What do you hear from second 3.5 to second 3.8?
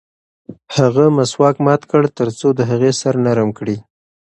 کړي.